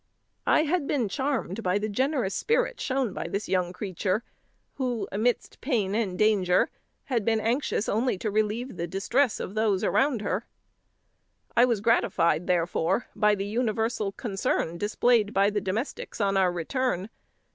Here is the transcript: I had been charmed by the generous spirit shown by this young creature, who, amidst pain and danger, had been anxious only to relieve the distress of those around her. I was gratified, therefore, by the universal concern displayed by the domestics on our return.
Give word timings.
I 0.47 0.63
had 0.63 0.87
been 0.87 1.07
charmed 1.09 1.61
by 1.61 1.77
the 1.77 1.87
generous 1.87 2.33
spirit 2.33 2.79
shown 2.81 3.13
by 3.13 3.27
this 3.27 3.47
young 3.47 3.71
creature, 3.71 4.23
who, 4.77 5.07
amidst 5.11 5.61
pain 5.61 5.93
and 5.93 6.17
danger, 6.17 6.71
had 7.03 7.23
been 7.23 7.39
anxious 7.39 7.87
only 7.87 8.17
to 8.17 8.31
relieve 8.31 8.77
the 8.77 8.87
distress 8.87 9.39
of 9.39 9.53
those 9.53 9.83
around 9.83 10.23
her. 10.23 10.47
I 11.55 11.65
was 11.65 11.81
gratified, 11.81 12.47
therefore, 12.47 13.09
by 13.15 13.35
the 13.35 13.45
universal 13.45 14.11
concern 14.11 14.79
displayed 14.79 15.35
by 15.35 15.51
the 15.51 15.61
domestics 15.61 16.19
on 16.19 16.35
our 16.35 16.51
return. 16.51 17.09